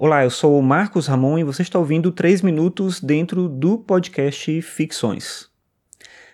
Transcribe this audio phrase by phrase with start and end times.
[0.00, 4.62] Olá, eu sou o Marcos Ramon e você está ouvindo 3 minutos dentro do podcast
[4.62, 5.48] Ficções.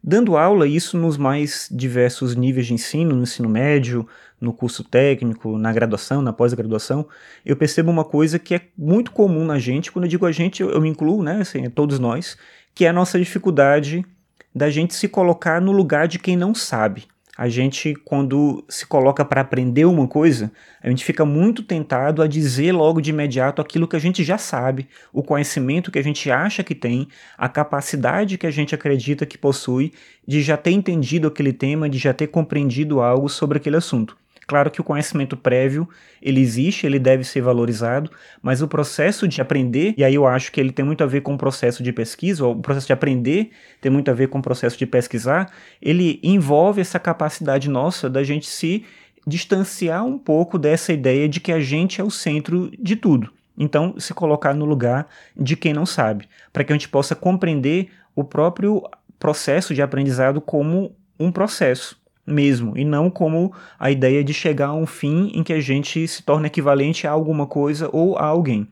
[0.00, 4.06] Dando aula, isso nos mais diversos níveis de ensino, no ensino médio,
[4.40, 7.08] no curso técnico, na graduação, na pós-graduação,
[7.44, 10.62] eu percebo uma coisa que é muito comum na gente, quando eu digo a gente,
[10.62, 12.38] eu, me incluo, né, assim, todos nós,
[12.72, 14.06] que é a nossa dificuldade
[14.54, 17.08] da gente se colocar no lugar de quem não sabe
[17.38, 20.50] a gente, quando se coloca para aprender uma coisa,
[20.82, 24.36] a gente fica muito tentado a dizer logo de imediato aquilo que a gente já
[24.36, 27.06] sabe, o conhecimento que a gente acha que tem,
[27.36, 29.92] a capacidade que a gente acredita que possui
[30.26, 34.16] de já ter entendido aquele tema, de já ter compreendido algo sobre aquele assunto.
[34.48, 35.86] Claro que o conhecimento prévio,
[36.22, 40.50] ele existe, ele deve ser valorizado, mas o processo de aprender, e aí eu acho
[40.50, 42.94] que ele tem muito a ver com o processo de pesquisa, ou o processo de
[42.94, 45.52] aprender tem muito a ver com o processo de pesquisar,
[45.82, 48.86] ele envolve essa capacidade nossa da gente se
[49.26, 53.30] distanciar um pouco dessa ideia de que a gente é o centro de tudo.
[53.54, 57.90] Então, se colocar no lugar de quem não sabe, para que a gente possa compreender
[58.16, 58.82] o próprio
[59.18, 61.97] processo de aprendizado como um processo
[62.28, 66.06] mesmo, e não como a ideia de chegar a um fim em que a gente
[66.06, 68.68] se torna equivalente a alguma coisa ou a alguém.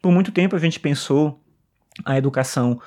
[0.00, 1.40] Por muito tempo a gente pensou
[2.04, 2.80] a educação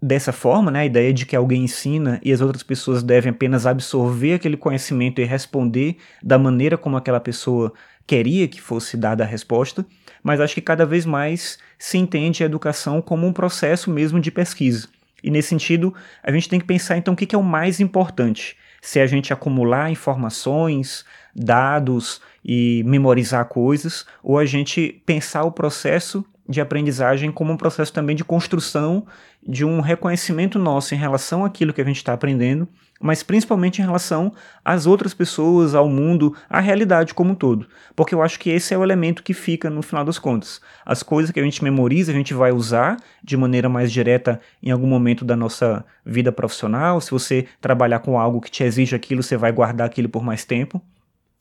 [0.00, 3.66] dessa forma, né, a ideia de que alguém ensina e as outras pessoas devem apenas
[3.66, 7.72] absorver aquele conhecimento e responder da maneira como aquela pessoa
[8.06, 9.84] queria que fosse dada a resposta,
[10.22, 14.30] mas acho que cada vez mais se entende a educação como um processo mesmo de
[14.30, 14.88] pesquisa.
[15.22, 18.56] E nesse sentido, a gente tem que pensar então o que é o mais importante
[18.86, 26.24] se a gente acumular informações, dados e memorizar coisas, ou a gente pensar o processo
[26.48, 29.06] de aprendizagem como um processo também de construção
[29.46, 32.68] de um reconhecimento nosso em relação àquilo que a gente está aprendendo,
[33.00, 34.32] mas principalmente em relação
[34.64, 37.66] às outras pessoas, ao mundo, à realidade como um todo.
[37.94, 40.60] Porque eu acho que esse é o elemento que fica no final das contas.
[40.84, 44.70] As coisas que a gente memoriza, a gente vai usar de maneira mais direta em
[44.70, 47.00] algum momento da nossa vida profissional.
[47.00, 50.44] Se você trabalhar com algo que te exige aquilo, você vai guardar aquilo por mais
[50.44, 50.82] tempo.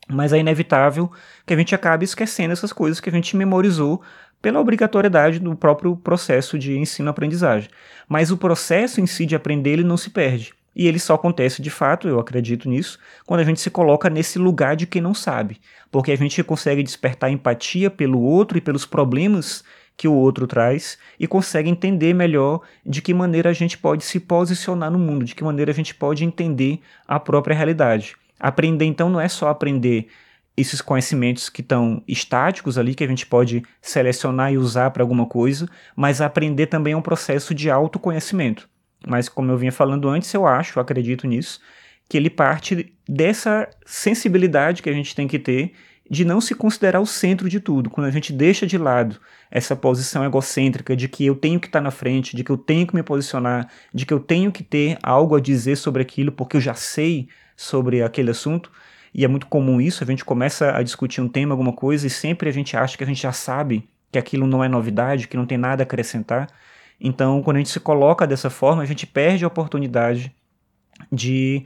[0.07, 1.12] Mas é inevitável
[1.47, 4.03] que a gente acabe esquecendo essas coisas que a gente memorizou
[4.45, 7.67] pela obrigatoriedade do próprio processo de ensino-aprendizagem.
[8.07, 10.53] Mas o processo em si de aprender ele não se perde.
[10.75, 14.38] E ele só acontece de fato, eu acredito nisso, quando a gente se coloca nesse
[14.38, 15.59] lugar de quem não sabe.
[15.91, 19.63] Porque a gente consegue despertar empatia pelo outro e pelos problemas
[19.97, 24.19] que o outro traz e consegue entender melhor de que maneira a gente pode se
[24.19, 28.16] posicionar no mundo, de que maneira a gente pode entender a própria realidade.
[28.39, 30.07] Aprender, então, não é só aprender
[30.58, 35.26] esses conhecimentos que estão estáticos ali, que a gente pode selecionar e usar para alguma
[35.26, 38.70] coisa, mas aprender também é um processo de autoconhecimento.
[39.06, 41.60] Mas, como eu vinha falando antes, eu acho, eu acredito nisso,
[42.08, 45.74] que ele parte dessa sensibilidade que a gente tem que ter
[46.10, 47.90] de não se considerar o centro de tudo.
[47.90, 51.82] Quando a gente deixa de lado essa posição egocêntrica de que eu tenho que estar
[51.82, 54.98] na frente, de que eu tenho que me posicionar, de que eu tenho que ter
[55.02, 58.72] algo a dizer sobre aquilo porque eu já sei sobre aquele assunto,
[59.18, 62.09] e é muito comum isso, a gente começa a discutir um tema, alguma coisa, e
[62.09, 65.38] sempre a gente acha que a gente já sabe que aquilo não é novidade, que
[65.38, 66.50] não tem nada a acrescentar.
[67.00, 70.36] Então, quando a gente se coloca dessa forma, a gente perde a oportunidade
[71.09, 71.64] de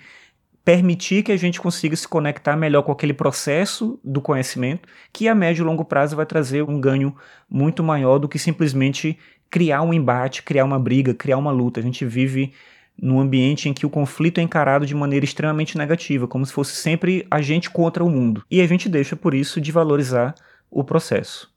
[0.64, 5.34] permitir que a gente consiga se conectar melhor com aquele processo do conhecimento, que a
[5.34, 7.16] médio e longo prazo vai trazer um ganho
[7.50, 9.18] muito maior do que simplesmente
[9.50, 11.80] criar um embate, criar uma briga, criar uma luta.
[11.80, 12.54] A gente vive
[13.02, 16.76] num ambiente em que o conflito é encarado de maneira extremamente negativa, como se fosse
[16.76, 18.44] sempre a gente contra o mundo.
[18.50, 20.36] E a gente deixa, por isso, de valorizar
[20.70, 21.49] o processo.